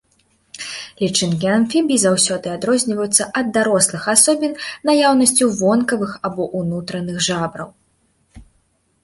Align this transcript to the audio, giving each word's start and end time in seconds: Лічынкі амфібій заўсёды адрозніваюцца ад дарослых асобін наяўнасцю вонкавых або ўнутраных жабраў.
Лічынкі 1.01 1.49
амфібій 1.55 1.97
заўсёды 2.05 2.47
адрозніваюцца 2.57 3.27
ад 3.41 3.51
дарослых 3.59 4.09
асобін 4.15 4.57
наяўнасцю 4.91 5.45
вонкавых 5.61 6.11
або 6.31 6.51
ўнутраных 6.65 7.17
жабраў. 7.29 7.69